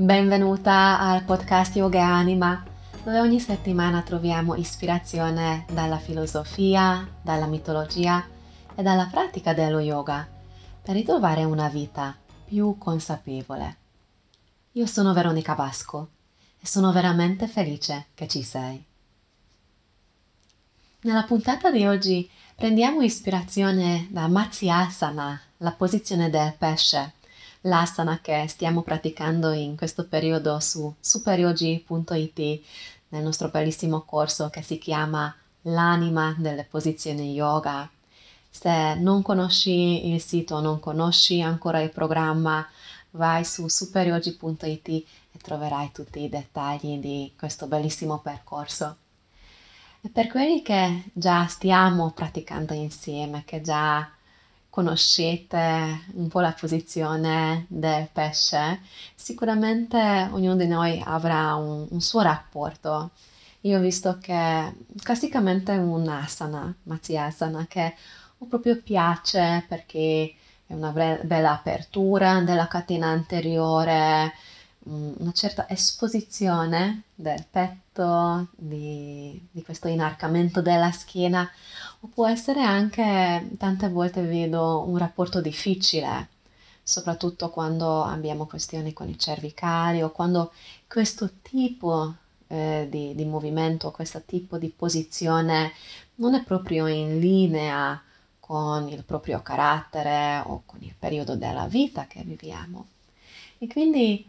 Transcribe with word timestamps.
Benvenuta 0.00 1.00
al 1.00 1.24
podcast 1.24 1.74
Yoga 1.74 2.06
Anima, 2.06 2.62
dove 3.02 3.18
ogni 3.18 3.40
settimana 3.40 4.00
troviamo 4.02 4.54
ispirazione 4.54 5.64
dalla 5.72 5.98
filosofia, 5.98 7.04
dalla 7.20 7.46
mitologia 7.46 8.24
e 8.76 8.82
dalla 8.84 9.08
pratica 9.10 9.54
dello 9.54 9.80
yoga 9.80 10.24
per 10.80 10.94
ritrovare 10.94 11.42
una 11.42 11.66
vita 11.68 12.16
più 12.44 12.78
consapevole. 12.78 13.76
Io 14.74 14.86
sono 14.86 15.12
Veronica 15.12 15.54
Vasco 15.54 16.10
e 16.60 16.66
sono 16.68 16.92
veramente 16.92 17.48
felice 17.48 18.06
che 18.14 18.28
ci 18.28 18.44
sei. 18.44 18.80
Nella 21.00 21.24
puntata 21.24 21.72
di 21.72 21.84
oggi 21.84 22.30
prendiamo 22.54 23.00
ispirazione 23.00 24.06
da 24.10 24.28
Matsyasana, 24.28 25.40
la 25.56 25.72
posizione 25.72 26.30
del 26.30 26.54
pesce, 26.56 27.14
l'asana 27.68 28.18
che 28.20 28.46
stiamo 28.48 28.82
praticando 28.82 29.52
in 29.52 29.76
questo 29.76 30.06
periodo 30.06 30.58
su 30.58 30.92
superyogi.it 30.98 32.60
nel 33.10 33.22
nostro 33.22 33.48
bellissimo 33.48 34.00
corso 34.02 34.48
che 34.50 34.62
si 34.62 34.78
chiama 34.78 35.34
L'anima 35.62 36.34
delle 36.38 36.64
posizioni 36.64 37.34
yoga. 37.34 37.88
Se 38.48 38.94
non 38.94 39.22
conosci 39.22 40.08
il 40.08 40.20
sito, 40.20 40.60
non 40.60 40.80
conosci 40.80 41.42
ancora 41.42 41.80
il 41.80 41.90
programma, 41.90 42.66
vai 43.10 43.44
su 43.44 43.68
superyogi.it 43.68 44.88
e 44.88 45.04
troverai 45.42 45.90
tutti 45.92 46.22
i 46.22 46.28
dettagli 46.28 46.98
di 46.98 47.32
questo 47.36 47.66
bellissimo 47.66 48.18
percorso. 48.18 48.96
E 50.00 50.08
per 50.08 50.28
quelli 50.28 50.62
che 50.62 51.10
già 51.12 51.46
stiamo 51.48 52.12
praticando 52.12 52.72
insieme, 52.72 53.42
che 53.44 53.60
già 53.60 54.08
conoscete 54.78 56.04
un 56.14 56.28
po' 56.28 56.38
la 56.38 56.54
posizione 56.56 57.66
del 57.66 58.08
pesce, 58.12 58.80
sicuramente 59.12 59.98
ognuno 60.30 60.54
di 60.54 60.68
noi 60.68 61.02
avrà 61.04 61.56
un, 61.56 61.84
un 61.90 62.00
suo 62.00 62.20
rapporto. 62.20 63.10
Io 63.62 63.78
ho 63.78 63.80
visto 63.80 64.18
che 64.20 64.72
classicamente 65.02 65.72
è 65.72 65.78
un'asana, 65.78 66.72
Matsyasana, 66.84 67.66
che 67.68 67.96
proprio 68.48 68.80
piace 68.80 69.64
perché 69.66 70.32
è 70.64 70.72
una 70.74 70.92
bella 70.92 71.54
apertura 71.54 72.40
della 72.42 72.68
catena 72.68 73.08
anteriore, 73.08 74.32
Mm, 74.88 75.12
una 75.18 75.32
certa 75.32 75.68
esposizione 75.68 77.02
del 77.14 77.44
petto, 77.50 78.48
di, 78.56 79.38
di, 79.50 79.62
questo 79.62 79.86
inarcamento 79.88 80.62
della 80.62 80.90
schiena, 80.92 81.50
o 82.00 82.08
può 82.08 82.26
essere 82.26 82.62
anche, 82.62 83.50
tante 83.58 83.88
volte 83.88 84.22
vedo, 84.22 84.84
un 84.86 84.96
rapporto 84.98 85.40
difficile, 85.40 86.28
soprattutto 86.82 87.50
quando 87.50 88.02
abbiamo 88.04 88.46
questioni 88.46 88.92
con 88.92 89.08
i 89.08 89.18
cervicali 89.18 90.02
o 90.02 90.10
quando 90.10 90.52
questo 90.86 91.30
tipo 91.42 92.14
eh, 92.46 92.86
di, 92.90 93.14
di 93.14 93.24
movimento, 93.24 93.90
questo 93.90 94.22
tipo 94.24 94.58
di 94.58 94.68
posizione 94.68 95.72
non 96.16 96.34
è 96.34 96.42
proprio 96.44 96.86
in 96.86 97.18
linea 97.18 98.00
con 98.40 98.88
il 98.88 99.04
proprio 99.04 99.42
carattere 99.42 100.42
o 100.46 100.62
con 100.64 100.78
il 100.82 100.94
periodo 100.98 101.36
della 101.36 101.66
vita 101.66 102.06
che 102.06 102.22
viviamo. 102.22 102.86
E 103.58 103.66
quindi 103.66 104.26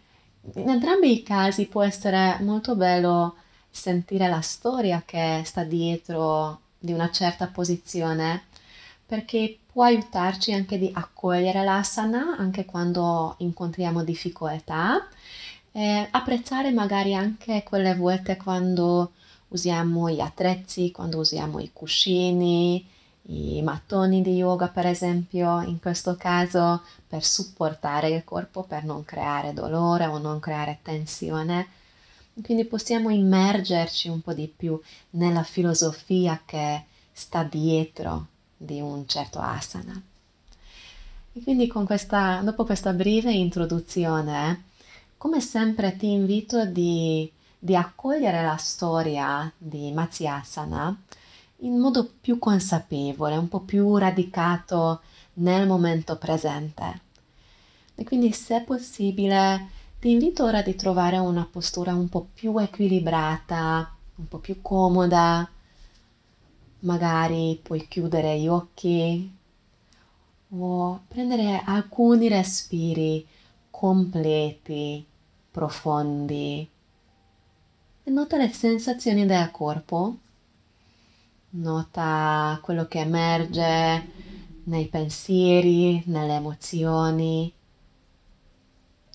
in 0.56 0.70
entrambi 0.70 1.14
i 1.14 1.24
casi 1.24 1.68
può 1.68 1.84
essere 1.84 2.38
molto 2.42 2.76
bello 2.76 3.36
sentire 3.70 4.28
la 4.28 4.42
storia 4.42 5.04
che 5.06 5.44
sta 5.46 5.64
dietro 5.64 6.62
di 6.80 6.94
una 6.94 7.12
certa 7.12 7.48
posizione 7.48 8.44
perché 9.06 9.58
può 9.72 9.84
aiutarci 9.84 10.54
anche 10.54 10.78
di 10.78 10.92
accogliere 10.94 11.64
l'asana 11.64 12.36
anche 12.38 12.66
quando 12.66 13.36
incontriamo 13.40 14.04
difficoltà 14.04 15.08
e 15.72 16.08
apprezzare 16.10 16.72
magari 16.72 17.16
anche 17.16 17.64
quelle 17.64 17.96
volte 17.96 18.38
quando 18.38 19.12
usiamo 19.50 20.10
gli 20.10 20.20
attrezzi, 20.20 20.92
quando 20.92 21.20
usiamo 21.20 21.60
i 21.60 21.72
cuscini, 21.74 22.88
i 23.24 23.62
mattoni 23.62 24.22
di 24.22 24.36
yoga 24.36 24.68
per 24.68 24.86
esempio, 24.86 25.62
in 25.62 25.80
questo 25.80 26.16
caso 26.16 26.82
per 27.08 27.24
supportare 27.24 28.10
il 28.10 28.24
corpo, 28.24 28.64
per 28.64 28.84
non 28.84 29.06
creare 29.06 29.54
dolore 29.54 30.06
o 30.06 30.18
non 30.18 30.40
creare 30.40 30.80
tensione. 30.82 31.68
Quindi 32.42 32.66
possiamo 32.66 33.10
immergerci 33.10 34.08
un 34.08 34.22
po' 34.22 34.34
di 34.34 34.52
più 34.54 34.80
nella 35.12 35.44
filosofia 35.44 36.42
che 36.46 36.86
sta 37.12 37.44
dietro 37.44 38.28
di 38.56 38.80
un 38.80 39.08
certo 39.08 39.40
asana. 39.40 40.02
E 41.34 41.42
quindi 41.44 41.68
questa, 41.68 42.42
dopo 42.44 42.66
questa 42.66 42.94
breve 42.94 43.32
introduzione, 43.32 44.64
come 45.18 45.42
sempre 45.42 45.96
ti 45.96 46.12
invito 46.12 46.66
di, 46.66 47.30
di 47.58 47.76
accogliere 47.76 48.42
la 48.42 48.58
storia 48.58 49.52
di 49.58 49.92
Matsyasana 49.92 50.98
in 51.62 51.78
modo 51.78 52.10
più 52.22 52.40
consapevole, 52.40 53.36
un 53.36 53.50
po' 53.50 53.60
più 53.60 53.98
radicato 53.98 55.02
nel 55.34 55.68
momento 55.68 56.18
presente. 56.18 57.02
E 57.96 58.04
quindi 58.06 58.32
se 58.32 58.62
possibile 58.62 59.78
ti 60.00 60.12
invito 60.12 60.46
ora 60.46 60.62
di 60.62 60.76
trovare 60.76 61.18
una 61.18 61.46
postura 61.50 61.94
un 61.94 62.08
po' 62.08 62.30
più 62.34 62.58
equilibrata, 62.58 63.94
un 64.16 64.28
po' 64.30 64.38
più 64.38 64.62
comoda, 64.62 65.50
magari 66.80 67.60
puoi 67.62 67.86
chiudere 67.86 68.40
gli 68.40 68.48
occhi 68.48 69.38
o 70.52 71.02
prendere 71.06 71.62
alcuni 71.66 72.30
respiri 72.30 73.28
completi, 73.70 75.06
profondi. 75.52 76.70
E 78.04 78.10
nota 78.10 78.38
le 78.38 78.48
sensazioni 78.48 79.26
del 79.26 79.52
corpo. 79.52 80.18
Nota 81.52 82.58
quello 82.62 82.88
che 82.88 83.00
emerge 83.00 84.12
nei 84.64 84.88
pensieri, 84.88 86.02
nelle 86.06 86.36
emozioni. 86.36 87.54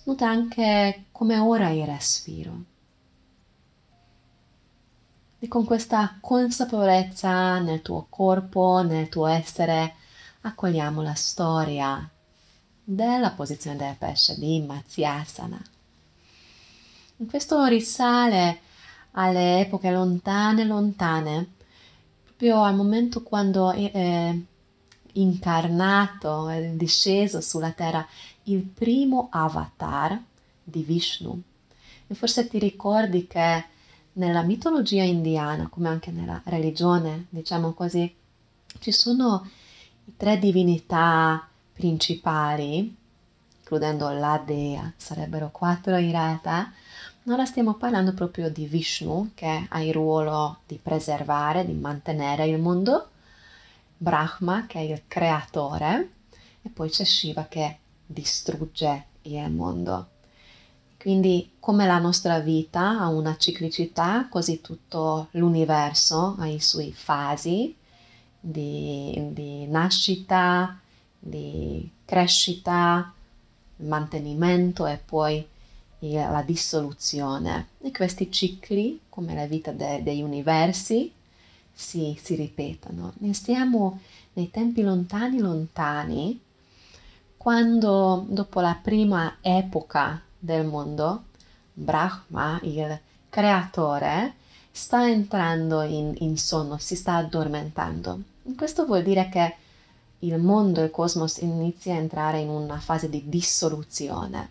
Nota 0.05 0.29
anche 0.29 1.07
come 1.13 1.39
ora 1.39 1.71
il 1.71 1.87
respiro. 1.87 2.63
E 5.39 5.49
con 5.49 5.65
questa 5.65 6.19
consapevolezza 6.21 7.59
nel 7.61 7.81
tuo 7.81 8.07
corpo, 8.09 8.83
nel 8.83 9.09
tuo 9.09 9.27
essere, 9.27 9.95
accogliamo 10.43 11.01
la 11.03 11.15
storia 11.15 12.07
della 12.83 13.31
posizione 13.31 13.77
del 13.77 13.97
pesce 13.99 14.39
di 14.39 14.61
Matsyasana. 14.61 15.63
Questo 17.27 17.65
risale 17.65 18.61
alle 19.13 19.61
epoche 19.61 19.91
lontane, 19.91 20.65
lontane, 20.65 21.53
proprio 22.25 22.63
al 22.63 22.75
momento 22.75 23.23
quando 23.23 23.71
è 23.71 24.37
incarnato, 25.13 26.49
è 26.49 26.61
disceso 26.71 27.41
sulla 27.41 27.71
terra 27.71 28.07
il 28.45 28.63
primo 28.63 29.29
avatar 29.31 30.21
di 30.63 30.83
Vishnu. 30.83 31.41
E 32.07 32.15
forse 32.15 32.49
ti 32.49 32.59
ricordi 32.59 33.27
che 33.27 33.65
nella 34.15 34.43
mitologia 34.43 35.03
indiana, 35.03 35.69
come 35.69 35.89
anche 35.89 36.11
nella 36.11 36.41
religione, 36.45 37.27
diciamo 37.31 37.73
così, 37.73 38.13
ci 38.79 38.93
sono 38.93 39.49
tre 40.17 40.39
divinità 40.39 41.49
principali, 41.73 42.95
includendo 43.59 44.11
la 44.11 44.43
dea, 44.45 44.93
sarebbero 44.97 45.51
quattro 45.51 45.97
in 45.97 46.11
realtà, 46.11 46.73
Ora 47.29 47.47
stiamo 47.47 47.73
parlando 47.73 48.13
proprio 48.13 48.51
di 48.51 48.67
Vishnu 48.67 49.31
che 49.33 49.67
ha 49.67 49.83
il 49.83 49.95
ruolo 49.95 50.59
di 50.67 50.77
preservare, 50.77 51.65
di 51.65 51.73
mantenere 51.73 52.47
il 52.47 52.61
mondo, 52.61 53.09
Brahma 53.97 54.67
che 54.67 54.81
è 54.81 54.83
il 54.83 55.03
creatore 55.09 56.11
e 56.61 56.69
poi 56.69 56.91
c'è 56.91 57.05
Shiva 57.05 57.47
che 57.47 57.79
distrugge 58.15 59.05
il 59.23 59.51
mondo. 59.51 60.09
Quindi 60.97 61.51
come 61.61 61.85
la 61.87 61.99
nostra 61.99 62.39
vita 62.39 62.99
ha 62.99 63.09
una 63.09 63.37
ciclicità, 63.37 64.27
così 64.31 64.63
tutto 64.63 65.29
l'universo 65.33 66.37
ha 66.39 66.47
i 66.47 66.61
suoi 66.61 66.95
fasi 66.95 67.77
di, 68.41 69.29
di 69.33 69.67
nascita, 69.67 70.81
di 71.19 71.91
crescita, 72.07 73.13
mantenimento 73.77 74.87
e 74.87 74.99
poi 75.05 75.47
la 75.99 76.43
dissoluzione. 76.43 77.69
E 77.81 77.91
questi 77.91 78.31
cicli, 78.31 79.01
come 79.09 79.35
la 79.35 79.47
vita 79.47 79.73
de- 79.73 80.03
degli 80.03 80.23
universi, 80.23 81.11
si, 81.73 82.19
si 82.21 82.35
ripetono. 82.35 83.13
Ne 83.19 83.33
stiamo 83.33 84.01
nei 84.35 84.51
tempi 84.51 84.83
lontani 84.83 85.39
lontani, 85.39 86.41
quando 87.45 88.25
dopo 88.27 88.61
la 88.61 88.79
prima 88.81 89.37
epoca 89.43 90.19
del 90.39 90.65
mondo, 90.65 91.25
Brahma, 91.75 92.59
il 92.63 92.99
creatore, 93.29 94.37
sta 94.71 95.07
entrando 95.07 95.83
in, 95.83 96.15
in 96.21 96.39
sonno, 96.39 96.79
si 96.79 96.97
sta 96.97 97.17
addormentando. 97.17 98.19
Questo 98.57 98.87
vuol 98.87 99.03
dire 99.03 99.29
che 99.29 99.57
il 100.21 100.39
mondo, 100.39 100.81
il 100.81 100.91
cosmos 100.91 101.37
inizia 101.37 101.93
a 101.93 101.99
entrare 101.99 102.39
in 102.39 102.49
una 102.49 102.79
fase 102.79 103.11
di 103.11 103.29
dissoluzione 103.29 104.49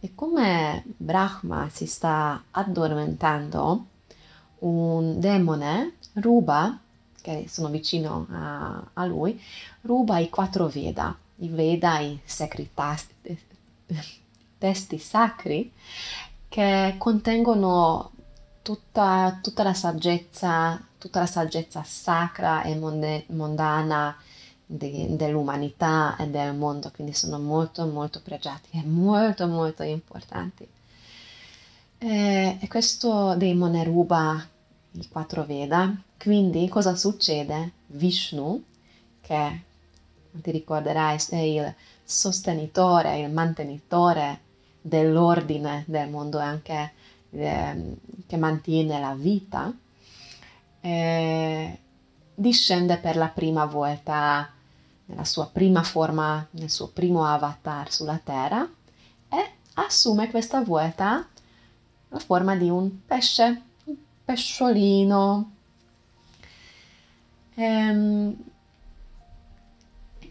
E 0.00 0.14
come 0.14 0.84
Brahma 0.94 1.70
si 1.70 1.86
sta 1.86 2.42
addormentando, 2.50 3.86
un 4.58 5.18
demone 5.18 5.94
ruba, 6.16 6.78
che 7.22 7.46
sono 7.48 7.68
vicino 7.68 8.26
a, 8.30 8.90
a 8.92 9.06
lui, 9.06 9.40
ruba 9.80 10.18
i 10.18 10.28
quattro 10.28 10.66
Veda, 10.66 11.16
i 11.42 11.48
Veda, 11.48 12.00
sacri 12.24 12.70
tasti, 12.72 13.38
testi 14.58 14.98
sacri 14.98 15.72
che 16.48 16.94
contengono 16.98 18.12
tutta, 18.62 19.38
tutta, 19.42 19.62
la 19.62 19.74
saggezza, 19.74 20.80
tutta 20.98 21.20
la 21.20 21.26
saggezza 21.26 21.82
sacra 21.82 22.62
e 22.62 22.76
mondana 22.76 24.16
de, 24.64 25.16
dell'umanità 25.16 26.16
e 26.16 26.28
del 26.28 26.54
mondo, 26.54 26.90
quindi 26.94 27.12
sono 27.12 27.38
molto 27.38 27.86
molto 27.86 28.20
pregiati 28.22 28.68
e 28.78 28.82
molto 28.84 29.46
molto 29.46 29.82
importanti. 29.82 30.66
E, 31.98 32.58
e 32.60 32.68
questo 32.68 33.34
demone 33.34 33.82
ruba 33.84 34.46
i 34.92 35.08
quattro 35.08 35.44
Veda, 35.44 35.92
quindi 36.18 36.68
cosa 36.68 36.94
succede? 36.94 37.72
Vishnu, 37.86 38.62
che 39.20 39.62
ti 40.40 40.50
ricorderai 40.50 41.18
è 41.30 41.36
il 41.36 41.74
sostenitore, 42.02 43.20
il 43.20 43.30
mantenitore 43.30 44.40
dell'ordine 44.80 45.84
del 45.86 46.08
mondo 46.08 46.38
e 46.40 46.42
anche 46.42 46.92
eh, 47.30 47.96
che 48.26 48.36
mantiene 48.36 49.00
la 49.00 49.14
vita, 49.14 49.72
eh, 50.80 51.78
discende 52.34 52.96
per 52.96 53.16
la 53.16 53.28
prima 53.28 53.64
volta 53.66 54.50
nella 55.06 55.24
sua 55.24 55.46
prima 55.46 55.82
forma, 55.82 56.46
nel 56.52 56.70
suo 56.70 56.88
primo 56.88 57.24
avatar 57.26 57.90
sulla 57.92 58.20
Terra 58.22 58.68
e 59.28 59.50
assume 59.74 60.30
questa 60.30 60.60
volta 60.62 61.26
la 62.08 62.18
forma 62.18 62.54
di 62.56 62.68
un 62.68 63.04
pesce, 63.06 63.62
un 63.84 63.96
pesciolino. 64.24 65.50
Ehm, 67.54 68.36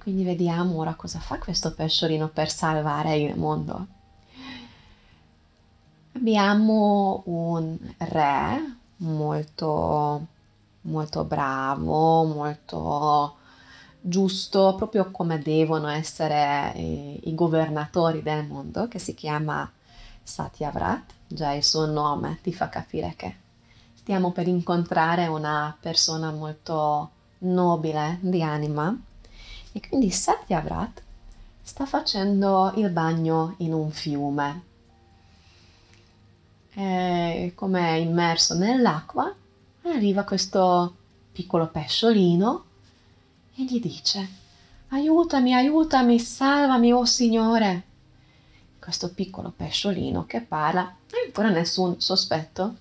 quindi 0.02 0.24
vediamo 0.24 0.78
ora 0.78 0.96
cosa 0.96 1.20
fa 1.20 1.38
questo 1.38 1.74
pesciolino 1.74 2.28
per 2.30 2.50
salvare 2.50 3.18
il 3.18 3.38
mondo. 3.38 3.88
Abbiamo 6.14 7.22
un 7.26 7.78
re 7.98 8.78
molto, 8.98 10.28
molto 10.82 11.24
bravo, 11.24 12.24
molto 12.24 13.36
giusto, 14.02 14.74
proprio 14.76 15.12
come 15.12 15.38
devono 15.38 15.88
essere 15.88 16.74
i, 16.76 17.30
i 17.30 17.36
governatori 17.36 18.24
del 18.24 18.46
mondo, 18.48 18.88
che 18.88 18.98
si 18.98 19.14
chiama 19.14 19.72
Satyavrat. 20.24 21.14
Già 21.28 21.52
il 21.52 21.64
suo 21.64 21.86
nome 21.86 22.40
ti 22.42 22.52
fa 22.54 22.70
capire 22.70 23.14
che 23.16 23.36
stiamo 23.94 24.32
per 24.32 24.48
incontrare 24.48 25.28
una 25.28 25.78
persona 25.80 26.32
molto 26.32 27.12
nobile 27.40 28.18
di 28.22 28.42
anima. 28.42 28.98
E 29.72 29.80
quindi 29.88 30.12
Satyavrat 30.12 31.02
sta 31.62 31.86
facendo 31.86 32.74
il 32.76 32.90
bagno 32.90 33.56
in 33.58 33.74
un 33.74 33.92
fiume. 33.92 34.64
E 36.74 37.52
come 37.56 37.80
è 37.80 37.94
immerso 37.94 38.56
nell'acqua, 38.56 39.34
arriva 39.84 40.24
questo 40.24 40.96
piccolo 41.32 41.68
pesciolino 41.68 42.64
e 43.56 43.64
gli 43.64 43.80
dice 43.80 44.40
aiutami, 44.90 45.54
aiutami, 45.54 46.20
salvami, 46.20 46.92
oh 46.92 47.06
Signore. 47.06 47.84
Questo 48.80 49.14
piccolo 49.14 49.54
pesciolino 49.56 50.26
che 50.26 50.42
parla, 50.42 50.82
non 50.82 51.22
ha 51.22 51.26
ancora 51.26 51.50
nessun 51.50 52.02
sospetto, 52.02 52.78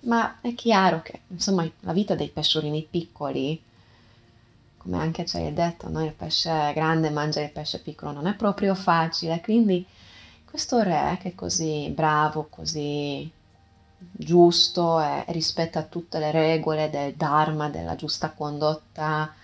ma 0.00 0.40
è 0.40 0.54
chiaro 0.54 1.02
che 1.02 1.20
insomma 1.28 1.68
la 1.80 1.92
vita 1.92 2.14
dei 2.14 2.28
pesciolini 2.28 2.86
piccoli, 2.88 3.60
come 4.86 4.98
anche 4.98 5.24
c'è 5.24 5.52
detto, 5.52 5.88
no? 5.88 6.04
il 6.04 6.12
pesce 6.12 6.72
grande 6.72 7.10
mangia 7.10 7.40
il 7.40 7.50
pesce 7.50 7.80
piccolo, 7.80 8.12
non 8.12 8.28
è 8.28 8.34
proprio 8.34 8.76
facile, 8.76 9.40
quindi 9.40 9.84
questo 10.44 10.80
re 10.80 11.18
che 11.20 11.30
è 11.30 11.34
così 11.34 11.90
bravo, 11.92 12.46
così 12.48 13.28
giusto 14.12 15.00
e 15.00 15.24
rispetta 15.28 15.82
tutte 15.82 16.20
le 16.20 16.30
regole 16.30 16.88
del 16.88 17.14
Dharma, 17.14 17.68
della 17.68 17.96
giusta 17.96 18.30
condotta, 18.30 19.34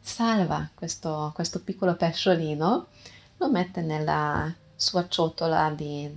salva 0.00 0.66
questo, 0.74 1.32
questo 1.34 1.60
piccolo 1.60 1.94
pesciolino, 1.94 2.86
lo 3.36 3.50
mette 3.50 3.82
nella 3.82 4.50
sua 4.74 5.06
ciotola 5.06 5.70
di, 5.70 6.10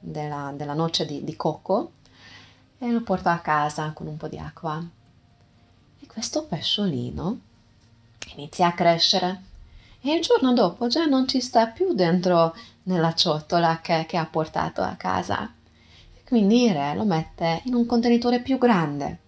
della, 0.00 0.54
della, 0.56 0.72
noce 0.72 1.04
di, 1.04 1.22
di 1.22 1.36
cocco 1.36 1.92
e 2.78 2.90
lo 2.90 3.02
porta 3.02 3.32
a 3.32 3.40
casa 3.40 3.90
con 3.92 4.06
un 4.06 4.16
po' 4.16 4.28
di 4.28 4.38
acqua. 4.38 4.82
E 6.00 6.06
questo 6.06 6.44
pesciolino 6.44 7.40
inizia 8.34 8.68
a 8.68 8.72
crescere 8.72 9.42
e 10.00 10.14
il 10.14 10.22
giorno 10.22 10.52
dopo 10.52 10.86
già 10.88 11.06
non 11.06 11.26
ci 11.26 11.40
sta 11.40 11.66
più 11.66 11.92
dentro 11.94 12.54
nella 12.84 13.14
ciotola 13.14 13.80
che, 13.80 14.04
che 14.06 14.16
ha 14.16 14.26
portato 14.26 14.82
a 14.82 14.94
casa. 14.96 15.52
Quindi 16.26 16.64
il 16.64 16.72
re 16.72 16.94
lo 16.94 17.04
mette 17.04 17.62
in 17.64 17.74
un 17.74 17.86
contenitore 17.86 18.40
più 18.40 18.58
grande. 18.58 19.18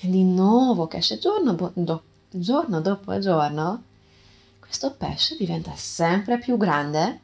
E 0.00 0.08
di 0.08 0.22
nuovo 0.22 0.86
cresce 0.86 1.18
giorno 1.18 1.52
dopo 1.74 2.02
giorno 2.30 2.80
dopo 2.82 3.18
giorno 3.18 3.82
questo 4.60 4.92
pesce 4.92 5.34
diventa 5.36 5.72
sempre 5.76 6.38
più 6.38 6.58
grande 6.58 7.20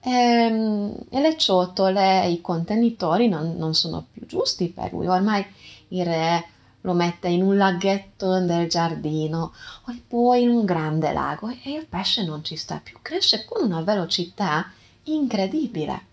e, 0.00 0.10
ehm, 0.10 0.94
e 1.10 1.20
le 1.20 1.36
ciotole, 1.36 2.28
i 2.28 2.40
contenitori 2.40 3.28
non, 3.28 3.56
non, 3.56 3.74
sono 3.74 4.06
più 4.12 4.24
giusti 4.26 4.68
per 4.68 4.92
lui. 4.92 5.08
Ormai 5.08 5.44
il 5.88 6.04
re 6.04 6.44
lo 6.82 6.92
mette 6.94 7.28
in 7.28 7.42
un 7.42 7.56
laghetto 7.56 8.40
del 8.40 8.68
giardino 8.68 9.52
o 9.84 9.96
poi 10.06 10.42
in 10.42 10.50
un 10.50 10.64
grande 10.64 11.12
lago 11.12 11.48
e 11.48 11.72
il 11.72 11.86
pesce 11.86 12.24
non 12.24 12.42
ci 12.42 12.56
sta 12.56 12.80
più, 12.82 12.98
cresce 13.02 13.44
con 13.44 13.64
una 13.64 13.82
velocità 13.82 14.70
incredibile. 15.04 16.08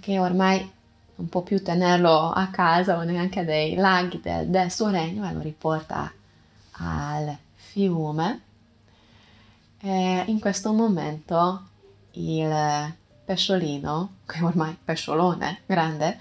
Che 0.00 0.18
ormai 0.18 0.72
non 1.16 1.28
può 1.28 1.42
più 1.42 1.62
tenerlo 1.62 2.30
a 2.30 2.48
casa 2.48 2.96
o 2.96 3.02
neanche 3.02 3.44
dei 3.44 3.74
laghi 3.74 4.20
del, 4.20 4.48
del 4.48 4.70
suo 4.70 4.88
regno 4.88 5.28
e 5.28 5.32
lo 5.32 5.40
riporta 5.40 6.10
al 6.72 7.36
fiume. 7.54 8.40
E 9.78 10.24
in 10.26 10.40
questo 10.40 10.72
momento 10.72 11.68
il 12.12 12.94
pesciolino, 13.24 14.14
che 14.26 14.42
ormai 14.42 14.76
pesciolone 14.82 15.60
grande, 15.66 16.20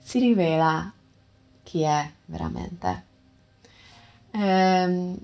si 0.00 0.18
rivela 0.18 0.92
chi 1.74 1.82
è 1.82 2.08
veramente. 2.26 3.04
E, 4.30 5.14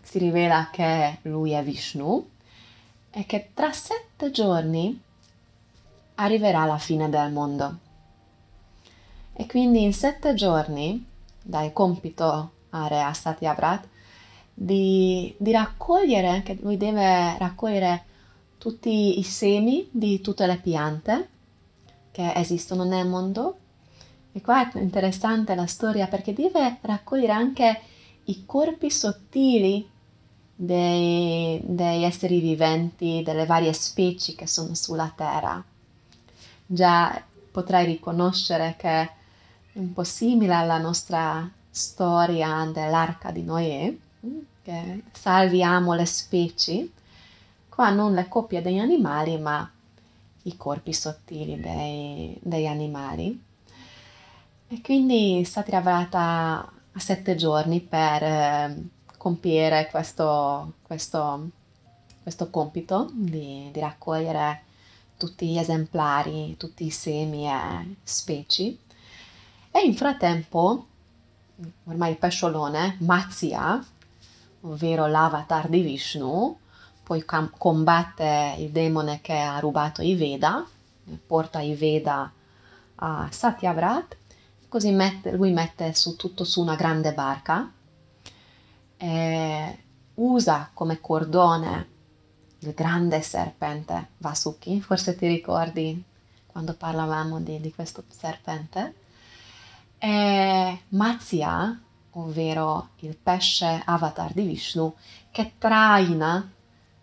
si 0.00 0.18
rivela 0.18 0.70
che 0.72 1.18
lui 1.22 1.50
è 1.50 1.62
Vishnu 1.62 2.26
e 3.10 3.26
che 3.26 3.50
tra 3.52 3.70
sette 3.70 4.30
giorni 4.30 4.98
arriverà 6.14 6.64
la 6.64 6.78
fine 6.78 7.10
del 7.10 7.30
mondo. 7.30 7.78
E 9.34 9.44
quindi 9.44 9.82
in 9.82 9.92
sette 9.92 10.32
giorni 10.32 11.06
dai 11.42 11.74
compito 11.74 12.52
a 12.70 12.86
Re 12.86 13.02
Asatyavrat 13.02 13.86
di, 14.54 15.34
di 15.36 15.52
raccogliere, 15.52 16.42
che 16.42 16.56
lui 16.62 16.78
deve 16.78 17.36
raccogliere 17.36 18.04
tutti 18.56 19.18
i 19.18 19.22
semi 19.22 19.86
di 19.92 20.22
tutte 20.22 20.46
le 20.46 20.56
piante 20.56 21.28
che 22.10 22.32
esistono 22.36 22.84
nel 22.84 23.06
mondo. 23.06 23.58
E 24.32 24.40
qua 24.40 24.70
è 24.70 24.78
interessante 24.78 25.54
la 25.54 25.66
storia 25.66 26.06
perché 26.06 26.32
deve 26.32 26.78
raccogliere 26.82 27.32
anche 27.32 27.80
i 28.24 28.44
corpi 28.44 28.90
sottili 28.90 29.88
dei, 30.54 31.60
degli 31.64 32.04
esseri 32.04 32.40
viventi, 32.40 33.22
delle 33.24 33.46
varie 33.46 33.72
specie 33.72 34.34
che 34.34 34.46
sono 34.46 34.74
sulla 34.74 35.12
Terra 35.14 35.64
già 36.70 37.22
potrai 37.50 37.86
riconoscere 37.86 38.74
che 38.76 38.88
è 38.88 39.10
un 39.72 39.94
po' 39.94 40.04
simile 40.04 40.52
alla 40.52 40.76
nostra 40.76 41.50
storia 41.70 42.68
dell'arca 42.72 43.30
di 43.30 43.42
Noè, 43.42 43.96
che 44.62 45.02
salviamo 45.12 45.94
le 45.94 46.04
specie, 46.04 46.90
qua 47.70 47.90
non 47.90 48.12
le 48.12 48.28
coppie 48.28 48.60
degli 48.60 48.78
animali, 48.78 49.38
ma 49.38 49.68
i 50.42 50.56
corpi 50.56 50.92
sottili 50.92 51.58
dei, 51.58 52.38
degli 52.42 52.66
animali. 52.66 53.46
E 54.70 54.82
quindi 54.82 55.44
stati 55.44 55.70
lavorata 55.70 56.70
a 56.92 56.98
sette 56.98 57.36
giorni 57.36 57.80
per 57.80 58.22
eh, 58.22 58.88
compiere 59.16 59.88
questo, 59.90 60.74
questo, 60.82 61.48
questo 62.22 62.50
compito 62.50 63.10
di, 63.14 63.70
di 63.72 63.80
raccogliere 63.80 64.64
tutti 65.16 65.46
gli 65.46 65.56
esemplari, 65.56 66.56
tutti 66.58 66.84
i 66.84 66.90
semi 66.90 67.48
e 67.48 67.96
specie. 68.02 68.76
E 69.70 69.80
in 69.86 69.94
frattempo, 69.94 70.86
ormai 71.84 72.10
il 72.10 72.18
pesciolone, 72.18 72.98
Matsya, 73.00 73.82
ovvero 74.60 75.06
l'avatar 75.06 75.68
di 75.68 75.80
Vishnu, 75.80 76.58
poi 77.02 77.24
cam- 77.24 77.54
combatte 77.56 78.56
il 78.58 78.68
demone 78.68 79.20
che 79.22 79.38
ha 79.38 79.58
rubato 79.60 80.02
i 80.02 80.14
Veda, 80.14 80.62
porta 81.26 81.60
i 81.60 81.74
Veda 81.74 82.30
a 82.96 83.28
Satyavrat, 83.30 84.16
così 84.68 84.90
mette, 84.92 85.32
lui 85.32 85.52
mette 85.52 85.94
su 85.94 86.16
tutto 86.16 86.44
su 86.44 86.60
una 86.60 86.76
grande 86.76 87.12
barca, 87.12 87.72
usa 90.14 90.70
come 90.74 91.00
cordone 91.00 91.88
il 92.60 92.72
grande 92.74 93.22
serpente 93.22 94.08
Vasuki, 94.18 94.80
forse 94.80 95.16
ti 95.16 95.26
ricordi 95.26 96.02
quando 96.46 96.74
parlavamo 96.74 97.40
di, 97.40 97.60
di 97.60 97.72
questo 97.72 98.02
serpente, 98.08 98.94
e 99.98 100.80
Matsya, 100.88 101.80
ovvero 102.12 102.88
il 102.96 103.16
pesce 103.16 103.82
avatar 103.84 104.32
di 104.32 104.42
Vishnu, 104.42 104.92
che 105.30 105.52
traina 105.58 106.50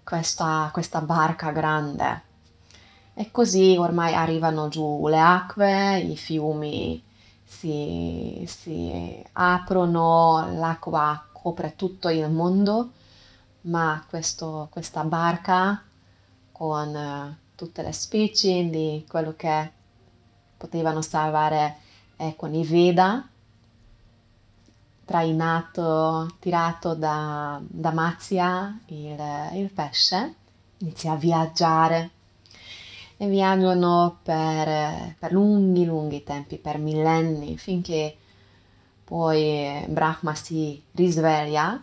questa, 0.03 0.69
questa 0.73 1.01
barca 1.01 1.51
grande. 1.51 2.23
E 3.13 3.31
così 3.31 3.77
ormai 3.77 4.13
arrivano 4.13 4.67
giù 4.67 5.07
le 5.07 5.19
acque, 5.19 5.99
i 5.99 6.17
fiumi 6.17 7.01
si, 7.57 8.43
si 8.47 9.23
aprono, 9.33 10.53
l'acqua 10.57 11.27
copre 11.31 11.75
tutto 11.75 12.09
il 12.09 12.29
mondo, 12.29 12.91
ma 13.61 14.03
questo, 14.07 14.67
questa 14.71 15.03
barca 15.03 15.81
con 16.51 16.95
uh, 16.95 17.35
tutte 17.55 17.81
le 17.81 17.91
specie 17.91 18.69
di 18.69 19.05
quello 19.07 19.33
che 19.35 19.71
potevano 20.57 21.01
salvare 21.01 21.77
eh, 22.17 22.35
con 22.35 22.53
i 22.53 22.63
Veda, 22.63 23.27
trainato, 25.05 26.35
tirato 26.39 26.93
da, 26.95 27.59
da 27.61 27.91
Mazia, 27.91 28.79
il, 28.87 29.17
il 29.53 29.71
pesce, 29.71 30.35
inizia 30.77 31.13
a 31.13 31.15
viaggiare 31.15 32.09
e 33.17 33.27
viaggiano 33.27 34.19
per, 34.23 35.15
per, 35.17 35.31
lunghi, 35.31 35.85
lunghi 35.85 36.23
tempi, 36.23 36.57
per 36.57 36.77
millenni, 36.77 37.57
finché 37.57 38.15
poi 39.03 39.85
Brahma 39.87 40.35
si 40.35 40.81
risveglia. 40.91 41.81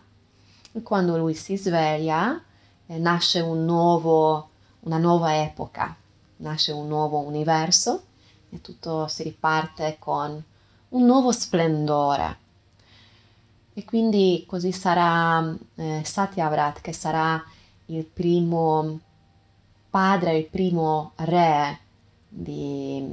E 0.71 0.81
quando 0.81 1.17
lui 1.17 1.33
si 1.33 1.57
sveglia 1.57 2.41
eh, 2.87 2.97
nasce 2.97 3.39
un 3.39 3.65
nuovo, 3.65 4.49
una 4.81 4.97
nuova 4.97 5.41
epoca, 5.41 5.95
nasce 6.37 6.71
un 6.71 6.87
nuovo 6.87 7.19
universo 7.19 8.03
e 8.49 8.61
tutto 8.61 9.07
si 9.07 9.23
riparte 9.23 9.97
con 9.99 10.43
un 10.89 11.05
nuovo 11.05 11.31
splendore. 11.31 12.37
E 13.73 13.85
quindi 13.85 14.43
così 14.47 14.71
sarà 14.71 15.55
eh, 15.75 16.01
Satyavrat 16.03 16.81
che 16.81 16.93
sarà 16.93 17.43
il 17.87 18.05
primo 18.05 18.99
padre, 19.93 20.37
il 20.37 20.45
primo 20.45 21.11
re 21.17 21.77
di, 22.27 23.05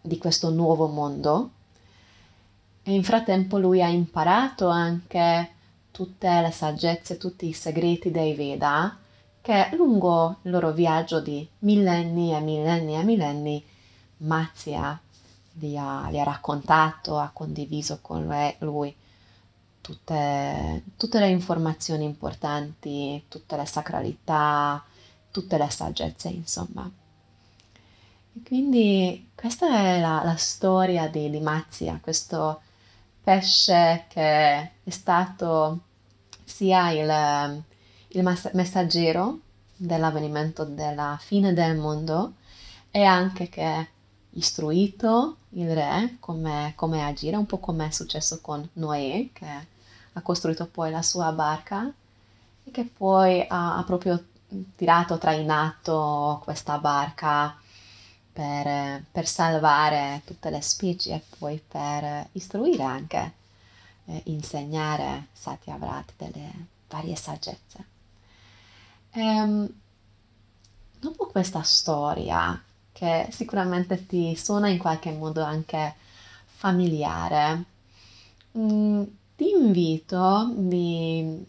di 0.00 0.18
questo 0.18 0.50
nuovo 0.50 0.86
mondo. 0.86 1.50
E 2.84 2.94
in 2.94 3.02
frattempo 3.02 3.58
lui 3.58 3.82
ha 3.82 3.88
imparato 3.88 4.68
anche 4.68 5.50
tutte 5.90 6.40
le 6.40 6.52
saggezze, 6.52 7.16
tutti 7.16 7.48
i 7.48 7.52
segreti 7.52 8.12
dei 8.12 8.34
Veda 8.34 8.96
che 9.40 9.70
lungo 9.72 10.36
il 10.42 10.52
loro 10.52 10.70
viaggio 10.70 11.18
di 11.18 11.46
millenni 11.60 12.32
e 12.32 12.40
millenni 12.40 12.94
e 12.94 13.02
millenni 13.02 13.64
Matsya 14.18 14.96
li 15.54 15.76
ha, 15.76 16.06
li 16.08 16.20
ha 16.20 16.24
raccontato, 16.24 17.18
ha 17.18 17.30
condiviso 17.32 17.98
con 18.00 18.32
lui 18.60 18.94
tutte, 19.80 20.84
tutte 20.96 21.18
le 21.18 21.30
informazioni 21.30 22.04
importanti, 22.04 23.24
tutte 23.26 23.56
le 23.56 23.66
sacralità, 23.66 24.84
tutte 25.30 25.58
le 25.58 25.70
saggezze, 25.70 26.28
insomma. 26.28 26.90
E 28.32 28.42
quindi 28.44 29.30
questa 29.34 29.68
è 29.68 30.00
la, 30.00 30.22
la 30.24 30.36
storia 30.36 31.08
di, 31.08 31.30
di 31.30 31.40
Mazia, 31.40 31.98
questo 32.00 32.60
pesce 33.22 34.06
che 34.08 34.70
è 34.82 34.90
stato 34.90 35.80
sia 36.44 36.90
il, 36.90 37.62
il 38.08 38.50
messaggero 38.52 39.40
dell'avvenimento 39.76 40.64
della 40.64 41.18
fine 41.20 41.52
del 41.52 41.76
mondo 41.76 42.34
e 42.90 43.02
anche 43.02 43.48
che 43.48 43.88
istruito 44.30 45.36
il 45.50 45.72
re 45.72 46.16
come, 46.20 46.72
come 46.76 47.04
agire, 47.04 47.36
un 47.36 47.46
po' 47.46 47.58
come 47.58 47.88
è 47.88 47.90
successo 47.90 48.40
con 48.40 48.68
Noè, 48.74 49.30
che 49.32 49.46
ha 50.12 50.20
costruito 50.22 50.66
poi 50.66 50.90
la 50.90 51.02
sua 51.02 51.32
barca 51.32 51.90
e 52.64 52.70
che 52.70 52.84
poi 52.84 53.44
ha, 53.48 53.76
ha 53.76 53.82
proprio 53.84 54.22
tirato, 54.76 55.18
trainato 55.18 56.40
questa 56.44 56.78
barca 56.78 57.56
per, 58.32 59.04
per, 59.10 59.26
salvare 59.26 60.22
tutte 60.24 60.50
le 60.50 60.60
specie 60.60 61.14
e 61.14 61.22
poi 61.38 61.62
per 61.66 62.28
istruire 62.32 62.82
anche, 62.82 63.32
eh, 64.06 64.22
insegnare 64.26 65.28
Satya 65.32 65.76
Vrat 65.76 66.12
delle 66.16 66.50
varie 66.88 67.16
saggezze. 67.16 67.84
E, 69.10 69.20
ehm, 69.20 69.68
dopo 70.98 71.26
questa 71.26 71.62
storia, 71.62 72.60
che 72.92 73.28
sicuramente 73.30 74.06
ti 74.06 74.36
suona 74.36 74.68
in 74.68 74.78
qualche 74.78 75.10
modo 75.12 75.42
anche 75.42 75.94
familiare, 76.46 77.64
mh, 78.52 78.60
mm, 78.60 79.02
ti 79.36 79.50
invito 79.50 80.52
di, 80.54 81.44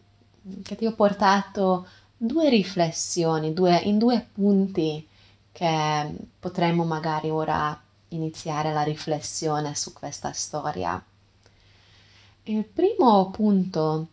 che 0.64 0.76
ti 0.76 0.86
ho 0.86 0.94
portato 0.94 1.86
due 2.24 2.50
riflessioni 2.50 3.52
due, 3.52 3.78
in 3.78 3.98
due 3.98 4.28
punti 4.32 5.08
che 5.52 6.16
potremmo 6.40 6.84
magari 6.84 7.32
ora 7.32 7.80
iniziare 8.10 8.72
la 8.72 8.84
riflessione 8.84 9.74
su 9.74 9.92
questa 9.92 10.32
storia. 10.32 11.04
Il 12.44 12.64
primo 12.64 13.32
punto 13.32 14.08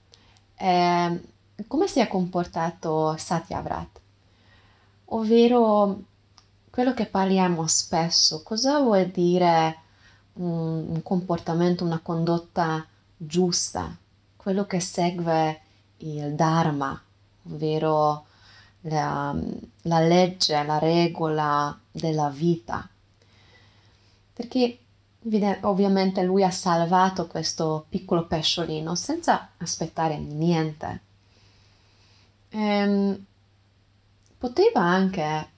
è 0.55 1.21
come 1.67 1.87
si 1.87 2.00
è 2.00 2.09
comportato 2.09 3.15
Satyavrat, 3.19 4.00
ovvero 5.07 6.03
quello 6.71 6.95
che 6.95 7.07
parliamo 7.07 7.67
spesso, 7.67 8.43
cosa 8.43 8.81
vuol 8.81 9.09
dire 9.09 9.81
un, 10.35 10.87
un 10.88 11.03
comportamento, 11.03 11.85
una 11.85 11.99
condotta 11.99 12.87
giusta, 13.17 13.95
quello 14.37 14.65
che 14.67 14.81
segue 14.81 15.61
il 15.99 16.35
Dharma, 16.35 17.03
ovvero 17.50 18.26
la, 18.83 19.35
la 19.83 20.00
legge, 20.00 20.62
la 20.62 20.78
regola 20.78 21.78
della 21.90 22.28
vita. 22.28 22.88
Perché 24.33 24.78
ovviamente 25.62 26.23
lui 26.23 26.45
ha 26.45 26.50
salvato 26.50 27.26
questo 27.26 27.87
piccolo 27.88 28.26
pesciolino 28.26 28.95
senza 28.95 29.50
aspettare 29.57 30.17
niente. 30.17 31.00
Ehm, 32.50 33.25
poteva 34.38 34.81
anche 34.81 35.49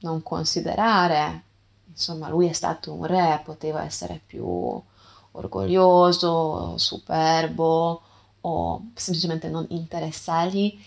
non 0.00 0.22
considerare, 0.22 1.42
insomma, 1.86 2.28
lui 2.28 2.48
è 2.48 2.52
stato 2.52 2.92
un 2.92 3.06
re, 3.06 3.40
poteva 3.44 3.84
essere 3.84 4.20
più 4.24 4.82
orgoglioso, 5.32 6.76
superbo 6.76 8.02
o 8.42 8.82
semplicemente 8.94 9.48
non 9.48 9.66
interessargli, 9.70 10.78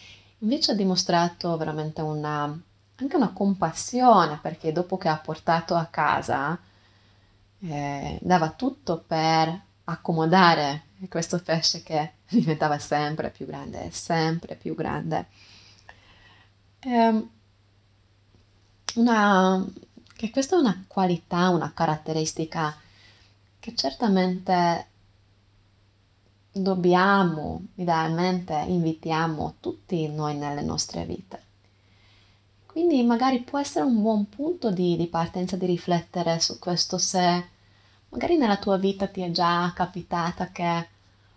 invece 0.43 0.71
ha 0.71 0.75
dimostrato 0.75 1.55
veramente 1.57 2.01
una, 2.01 2.43
anche 2.43 3.15
una 3.15 3.31
compassione 3.31 4.39
perché 4.41 4.71
dopo 4.71 4.97
che 4.97 5.07
ha 5.07 5.17
portato 5.17 5.73
a 5.75 5.85
casa 5.85 6.59
eh, 7.59 8.19
dava 8.21 8.51
tutto 8.51 9.03
per 9.07 9.61
accomodare 9.85 10.83
questo 11.09 11.41
pesce 11.41 11.81
che 11.81 12.13
diventava 12.29 12.77
sempre 12.77 13.29
più 13.29 13.45
grande, 13.45 13.89
sempre 13.91 14.55
più 14.55 14.75
grande. 14.75 15.27
Eh, 16.79 17.27
una, 18.95 19.65
che 20.15 20.29
questa 20.29 20.55
è 20.55 20.59
una 20.59 20.83
qualità, 20.87 21.49
una 21.49 21.71
caratteristica 21.73 22.75
che 23.59 23.75
certamente 23.75 24.87
dobbiamo, 26.53 27.63
idealmente 27.75 28.53
invitiamo 28.67 29.55
tutti 29.59 30.07
noi 30.07 30.35
nelle 30.37 30.61
nostre 30.61 31.03
vite. 31.03 31.41
Quindi 32.65 33.03
magari 33.03 33.41
può 33.41 33.59
essere 33.59 33.85
un 33.85 34.01
buon 34.01 34.29
punto 34.29 34.71
di, 34.71 34.95
di, 34.95 35.07
partenza 35.07 35.55
di 35.57 35.65
riflettere 35.65 36.39
su 36.39 36.57
questo 36.59 36.97
se 36.97 37.49
magari 38.09 38.37
nella 38.37 38.57
tua 38.57 38.77
vita 38.77 39.07
ti 39.07 39.21
è 39.21 39.31
già 39.31 39.71
capitata 39.75 40.47
che 40.51 40.87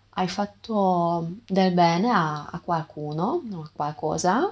hai 0.09 0.27
fatto 0.27 1.29
del 1.45 1.73
bene 1.73 2.09
a, 2.09 2.47
a 2.47 2.59
qualcuno 2.59 3.43
o 3.53 3.61
a 3.61 3.69
qualcosa 3.71 4.51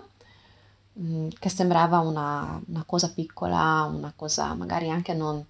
mm, 0.99 1.29
che 1.39 1.49
sembrava 1.49 1.99
una, 1.99 2.61
una 2.67 2.83
cosa 2.85 3.11
piccola, 3.11 3.89
una 3.91 4.13
cosa 4.15 4.53
magari 4.53 4.89
anche 4.89 5.13
non 5.13 5.43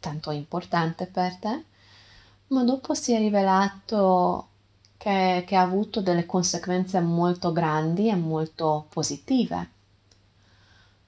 tanto 0.00 0.30
importante 0.30 1.06
per 1.06 1.36
te, 1.36 1.64
ma 2.48 2.64
dopo 2.64 2.94
si 2.94 3.12
è 3.12 3.18
rivelato 3.18 4.49
che, 5.00 5.44
che 5.46 5.56
ha 5.56 5.62
avuto 5.62 6.02
delle 6.02 6.26
conseguenze 6.26 7.00
molto 7.00 7.52
grandi 7.52 8.10
e 8.10 8.14
molto 8.16 8.84
positive. 8.90 9.70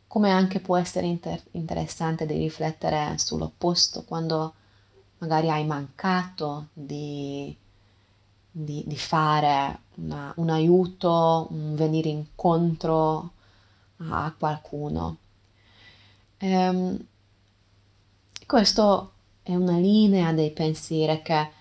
Come 0.06 0.30
anche 0.30 0.60
può 0.60 0.78
essere 0.78 1.06
inter- 1.06 1.44
interessante 1.50 2.24
di 2.24 2.38
riflettere 2.38 3.18
sull'opposto 3.18 4.04
quando 4.04 4.54
magari 5.18 5.50
hai 5.50 5.66
mancato 5.66 6.68
di, 6.72 7.54
di, 8.50 8.82
di 8.86 8.96
fare 8.96 9.80
una, 9.96 10.32
un 10.36 10.48
aiuto, 10.48 11.48
un 11.50 11.74
venire 11.74 12.08
incontro 12.08 13.32
a 13.98 14.34
qualcuno. 14.38 15.18
Ehm, 16.38 17.06
questo 18.46 19.12
è 19.42 19.54
una 19.54 19.76
linea 19.76 20.32
dei 20.32 20.50
pensieri 20.50 21.20
che 21.20 21.60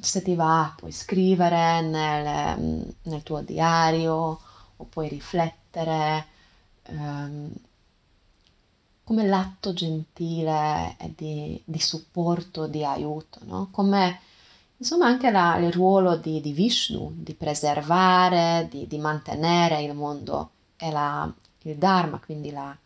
se 0.00 0.22
ti 0.22 0.34
va 0.34 0.72
puoi 0.76 0.92
scrivere 0.92 1.80
nel, 1.82 2.94
nel 3.02 3.22
tuo 3.22 3.40
diario 3.40 4.40
o 4.76 4.84
puoi 4.84 5.08
riflettere 5.08 6.26
ehm, 6.84 7.52
come 9.04 9.24
l'atto 9.24 9.72
gentile 9.72 10.96
di, 11.14 11.62
di, 11.64 11.78
supporto, 11.78 12.66
di 12.66 12.84
aiuto, 12.84 13.38
no? 13.44 13.68
come 13.70 14.20
insomma 14.78 15.06
anche 15.06 15.30
la, 15.30 15.56
il 15.58 15.72
ruolo 15.72 16.16
di, 16.16 16.40
di, 16.40 16.52
Vishnu, 16.52 17.12
di 17.14 17.34
preservare, 17.34 18.66
di, 18.68 18.88
di 18.88 18.98
mantenere 18.98 19.82
il 19.82 19.94
mondo 19.94 20.50
e 20.76 20.90
la, 20.90 21.32
il 21.62 21.76
Dharma, 21.76 22.18
quindi 22.18 22.50
la, 22.50 22.76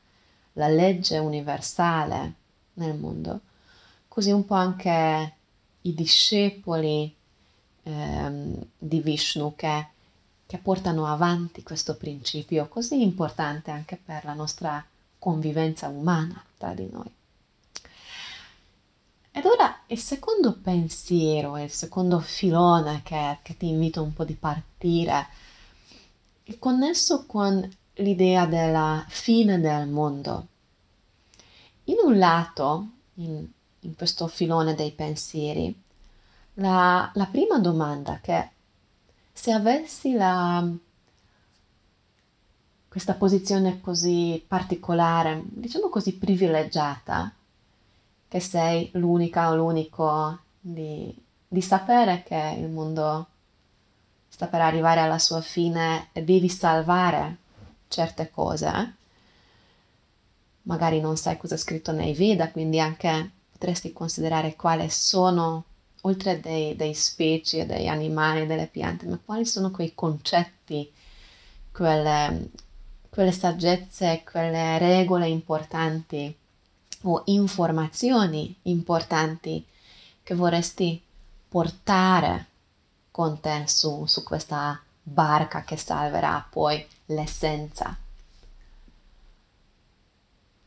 la 0.54 0.68
legge 0.68 1.16
universale 1.16 2.34
nel 2.74 2.96
mondo. 2.96 3.40
Così 4.06 4.30
un 4.30 4.44
po' 4.44 4.54
anche 4.54 5.36
i 5.82 5.94
discepoli 5.94 7.14
ehm, 7.82 8.66
di 8.76 9.00
Vishnu 9.00 9.54
che, 9.56 9.86
che 10.46 10.58
portano 10.58 11.06
avanti 11.06 11.62
questo 11.62 11.96
principio 11.96 12.68
così 12.68 13.02
importante 13.02 13.70
anche 13.70 13.98
per 14.02 14.24
la 14.24 14.34
nostra 14.34 14.84
convivenza 15.18 15.88
umana 15.88 16.42
tra 16.56 16.74
di 16.74 16.88
noi. 16.90 17.10
Ed 19.32 19.44
ora 19.44 19.82
il 19.86 19.98
secondo 19.98 20.58
pensiero, 20.60 21.56
il 21.56 21.70
secondo 21.70 22.18
filone 22.18 23.02
che, 23.04 23.38
che 23.42 23.56
ti 23.56 23.68
invito 23.68 24.02
un 24.02 24.12
po' 24.12 24.24
di 24.24 24.34
partire, 24.34 25.28
è 26.42 26.58
connesso 26.58 27.26
con 27.26 27.68
l'idea 27.94 28.46
della 28.46 29.04
fine 29.08 29.60
del 29.60 29.86
mondo. 29.86 30.46
In 31.84 31.96
un 32.02 32.18
lato, 32.18 32.88
in, 33.14 33.46
in 33.80 33.96
questo 33.96 34.26
filone 34.26 34.74
dei 34.74 34.92
pensieri, 34.92 35.74
la, 36.54 37.10
la 37.14 37.26
prima 37.26 37.58
domanda 37.58 38.18
che 38.20 38.50
se 39.32 39.52
avessi 39.52 40.12
la, 40.12 40.68
questa 42.88 43.14
posizione 43.14 43.80
così 43.80 44.44
particolare, 44.46 45.42
diciamo 45.44 45.88
così 45.88 46.16
privilegiata, 46.16 47.32
che 48.28 48.40
sei 48.40 48.90
l'unica 48.94 49.50
o 49.50 49.56
l'unico 49.56 50.38
di, 50.60 51.12
di 51.48 51.62
sapere 51.62 52.22
che 52.22 52.56
il 52.58 52.68
mondo 52.68 53.26
sta 54.28 54.46
per 54.46 54.60
arrivare 54.60 55.00
alla 55.00 55.18
sua 55.18 55.40
fine 55.40 56.08
e 56.12 56.22
devi 56.22 56.48
salvare 56.48 57.36
certe 57.88 58.30
cose. 58.30 58.94
Magari 60.62 61.00
non 61.00 61.16
sai 61.16 61.36
cosa 61.36 61.54
è 61.54 61.58
scritto 61.58 61.92
nei 61.92 62.14
Veda, 62.14 62.50
quindi 62.50 62.78
anche 62.78 63.30
potresti 63.60 63.92
considerare 63.92 64.56
quali 64.56 64.88
sono, 64.88 65.64
oltre 66.02 66.40
dei, 66.40 66.74
dei 66.76 66.94
specie, 66.94 67.66
degli 67.66 67.88
animali, 67.88 68.46
delle 68.46 68.66
piante, 68.66 69.04
ma 69.04 69.20
quali 69.22 69.44
sono 69.44 69.70
quei 69.70 69.92
concetti, 69.94 70.90
quelle, 71.70 72.48
quelle 73.10 73.32
saggezze, 73.32 74.24
quelle 74.24 74.78
regole 74.78 75.28
importanti 75.28 76.34
o 77.02 77.22
informazioni 77.26 78.56
importanti 78.62 79.62
che 80.22 80.34
vorresti 80.34 81.00
portare 81.46 82.46
con 83.10 83.40
te 83.40 83.64
su, 83.66 84.06
su 84.06 84.22
questa 84.22 84.80
barca 85.02 85.64
che 85.64 85.76
salverà 85.76 86.46
poi 86.48 86.84
l'essenza. 87.06 87.94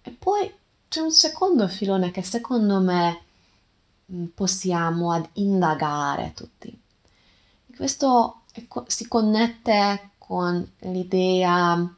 E 0.03 0.11
poi 0.11 0.61
c'è 0.93 1.01
un 1.01 1.11
secondo 1.11 1.67
filone 1.67 2.11
che 2.11 2.21
secondo 2.21 2.79
me 2.79 3.21
mm, 4.11 4.25
possiamo 4.35 5.11
ad 5.11 5.27
indagare 5.33 6.33
tutti. 6.35 6.79
Questo 7.75 8.41
si 8.85 9.07
connette 9.07 10.11
con 10.19 10.71
l'idea, 10.81 11.95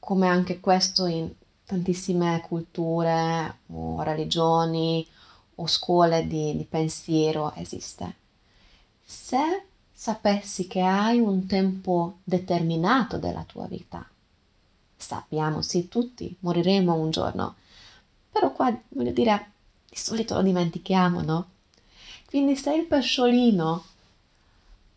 come 0.00 0.26
anche 0.26 0.58
questo 0.58 1.06
in 1.06 1.30
tantissime 1.64 2.40
culture 2.40 3.58
o 3.68 4.02
religioni 4.02 5.06
o 5.54 5.68
scuole 5.68 6.26
di, 6.26 6.56
di 6.56 6.64
pensiero 6.64 7.54
esiste. 7.54 8.16
Se 9.04 9.66
sapessi 9.92 10.66
che 10.66 10.80
hai 10.80 11.20
un 11.20 11.46
tempo 11.46 12.16
determinato 12.24 13.18
della 13.18 13.44
tua 13.44 13.68
vita, 13.68 14.04
sappiamo, 15.00 15.62
sì, 15.62 15.88
tutti 15.88 16.36
moriremo 16.40 16.94
un 16.94 17.10
giorno, 17.10 17.56
però 18.30 18.52
qua 18.52 18.74
voglio 18.88 19.12
dire, 19.12 19.50
di 19.88 19.96
solito 19.96 20.34
lo 20.34 20.42
dimentichiamo, 20.42 21.22
no? 21.22 21.48
Quindi 22.26 22.56
se 22.56 22.74
il 22.74 22.86
pesciolino 22.86 23.84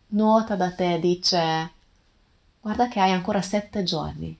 nuota 0.08 0.54
da 0.54 0.72
te 0.72 0.94
e 0.94 1.00
dice 1.00 1.72
guarda 2.60 2.88
che 2.88 3.00
hai 3.00 3.10
ancora 3.10 3.42
sette 3.42 3.82
giorni, 3.82 4.38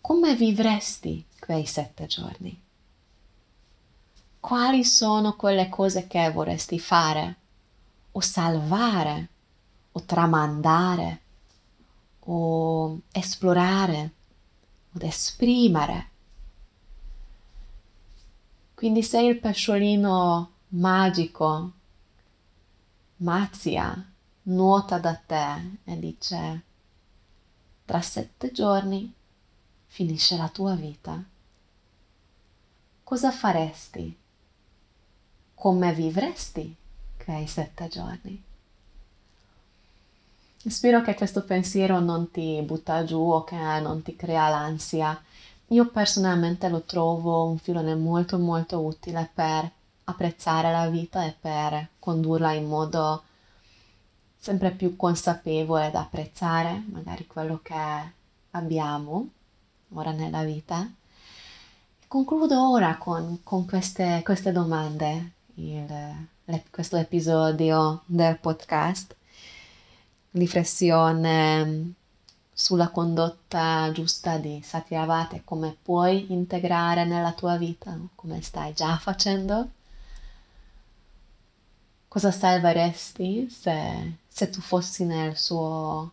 come 0.00 0.34
vivresti 0.34 1.24
quei 1.38 1.64
sette 1.66 2.06
giorni? 2.06 2.62
Quali 4.38 4.84
sono 4.84 5.34
quelle 5.34 5.68
cose 5.68 6.06
che 6.06 6.30
vorresti 6.30 6.78
fare 6.78 7.36
o 8.12 8.20
salvare 8.20 9.28
o 9.92 10.02
tramandare 10.02 11.20
o 12.26 13.00
esplorare 13.12 14.12
o 14.92 15.04
esprimere? 15.04 16.10
Quindi 18.74 19.02
sei 19.02 19.28
il 19.28 19.40
pesciolino 19.40 20.52
magico, 20.68 21.72
Mazia, 23.18 24.12
nuota 24.42 24.98
da 24.98 25.14
te 25.14 25.78
e 25.84 25.98
dice, 25.98 26.62
tra 27.86 28.02
sette 28.02 28.52
giorni 28.52 29.12
finisce 29.86 30.36
la 30.36 30.48
tua 30.50 30.74
vita, 30.74 31.24
cosa 33.02 33.30
faresti? 33.30 34.18
Come 35.54 35.94
vivresti 35.94 36.76
quei 37.16 37.46
sette 37.46 37.88
giorni? 37.88 38.45
Spero 40.68 41.00
che 41.00 41.14
questo 41.14 41.44
pensiero 41.44 42.00
non 42.00 42.30
ti 42.30 42.60
butta 42.62 43.04
giù 43.04 43.20
o 43.20 43.44
che 43.44 43.54
non 43.54 44.02
ti 44.02 44.16
crea 44.16 44.48
l'ansia. 44.48 45.20
Io 45.68 45.86
personalmente 45.90 46.68
lo 46.68 46.82
trovo 46.82 47.44
un 47.44 47.58
filone 47.58 47.94
molto 47.94 48.38
molto 48.38 48.80
utile 48.80 49.30
per 49.32 49.70
apprezzare 50.04 50.72
la 50.72 50.88
vita 50.88 51.24
e 51.24 51.34
per 51.38 51.88
condurla 51.98 52.52
in 52.52 52.66
modo 52.66 53.22
sempre 54.38 54.72
più 54.72 54.96
consapevole 54.96 55.90
da 55.90 56.00
apprezzare 56.00 56.84
magari 56.90 57.26
quello 57.26 57.60
che 57.62 57.74
abbiamo 58.50 59.28
ora 59.92 60.10
nella 60.10 60.42
vita. 60.42 60.88
Concludo 62.08 62.70
ora 62.70 62.96
con, 62.96 63.40
con 63.42 63.66
queste, 63.66 64.20
queste, 64.24 64.52
domande, 64.52 65.32
il, 65.54 65.86
le, 66.44 66.64
questo 66.70 66.96
episodio 66.96 68.02
del 68.06 68.38
podcast, 68.38 69.14
riflessione 70.36 71.92
sulla 72.52 72.88
condotta 72.90 73.90
giusta 73.92 74.38
di 74.38 74.60
Satyavata 74.62 75.36
e 75.36 75.42
come 75.44 75.76
puoi 75.82 76.32
integrare 76.32 77.04
nella 77.04 77.32
tua 77.32 77.56
vita, 77.56 77.98
come 78.14 78.40
stai 78.40 78.72
già 78.72 78.96
facendo. 78.98 79.70
Cosa 82.08 82.30
salveresti 82.30 83.48
se, 83.50 84.12
se 84.26 84.50
tu 84.50 84.60
fossi 84.60 85.04
nel 85.04 85.36
suo 85.36 86.12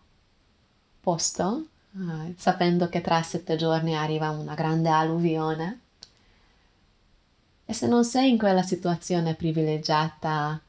posto? 0.99 1.67
uh, 1.93 2.33
sapendo 2.37 2.89
che 2.89 3.01
tra 3.01 3.21
sette 3.21 3.55
giorni 3.55 3.95
arriva 3.95 4.29
una 4.29 4.53
grande 4.53 4.89
alluvione. 4.89 5.79
E 7.65 7.73
se 7.73 7.87
non 7.87 8.03
sei 8.03 8.29
in 8.29 8.37
quella 8.37 8.61
situazione 8.61 9.35
privilegiata 9.35 10.59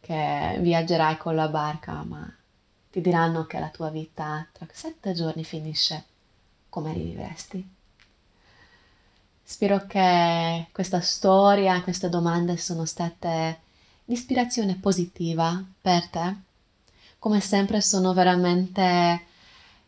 che 0.00 0.56
viaggerai 0.60 1.16
con 1.16 1.36
la 1.36 1.48
barca, 1.48 2.02
ma 2.02 2.28
ti 2.92 3.00
diranno 3.00 3.46
che 3.46 3.58
la 3.58 3.70
tua 3.70 3.88
vita 3.88 4.46
tra 4.52 4.66
sette 4.70 5.14
giorni 5.14 5.44
finisce, 5.44 6.04
come 6.68 6.92
rivivresti? 6.92 7.66
Spero 9.42 9.86
che 9.86 10.66
questa 10.72 11.00
storia, 11.00 11.82
queste 11.82 12.10
domande 12.10 12.58
sono 12.58 12.84
state 12.84 13.60
l'ispirazione 14.04 14.76
positiva 14.76 15.64
per 15.80 16.06
te. 16.08 16.34
Come 17.18 17.40
sempre 17.40 17.80
sono 17.80 18.12
veramente 18.12 19.22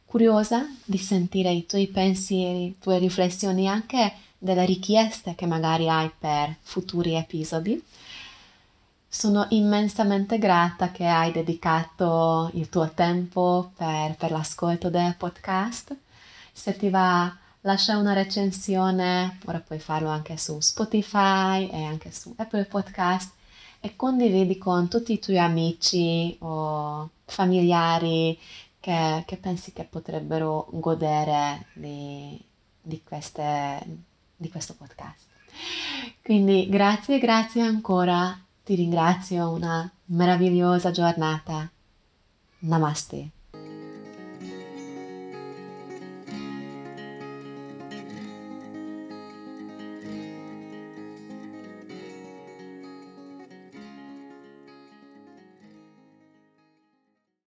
curiosa 0.06 0.66
di 0.82 0.96
sentire 0.96 1.50
i 1.50 1.66
tuoi 1.66 1.88
pensieri, 1.88 2.68
le 2.68 2.78
tue 2.78 2.98
riflessioni, 2.98 3.68
anche 3.68 4.14
delle 4.38 4.64
richieste 4.64 5.34
che 5.34 5.44
magari 5.44 5.90
hai 5.90 6.10
per 6.18 6.56
futuri 6.62 7.16
episodi. 7.16 7.82
Sono 9.14 9.46
immensamente 9.50 10.38
grata 10.38 10.90
che 10.90 11.06
hai 11.06 11.30
dedicato 11.30 12.50
il 12.54 12.68
tuo 12.68 12.90
tempo 12.90 13.70
per, 13.76 14.16
per 14.16 14.32
l'ascolto 14.32 14.90
del 14.90 15.14
podcast. 15.16 15.96
Se 16.52 16.76
ti 16.76 16.90
va, 16.90 17.32
lascia 17.60 17.96
una 17.96 18.12
recensione, 18.12 19.38
ora 19.44 19.60
puoi 19.60 19.78
farlo 19.78 20.08
anche 20.08 20.36
su 20.36 20.58
Spotify 20.58 21.68
e 21.68 21.84
anche 21.84 22.10
su 22.10 22.34
Apple 22.36 22.64
Podcast 22.64 23.32
e 23.78 23.94
condividi 23.94 24.58
con 24.58 24.88
tutti 24.88 25.12
i 25.12 25.20
tuoi 25.20 25.38
amici 25.38 26.36
o 26.40 27.08
familiari 27.24 28.36
che, 28.80 29.22
che 29.24 29.36
pensi 29.36 29.72
che 29.72 29.84
potrebbero 29.84 30.66
godere 30.72 31.66
di, 31.74 32.36
di, 32.82 33.00
queste, 33.04 33.80
di 34.34 34.50
questo 34.50 34.74
podcast. 34.74 35.26
Quindi 36.20 36.68
grazie, 36.68 37.20
grazie 37.20 37.62
ancora, 37.62 38.36
ti 38.64 38.74
ringrazio, 38.74 39.50
una 39.50 39.90
meravigliosa 40.06 40.90
giornata. 40.90 41.70
Namaste. 42.60 43.33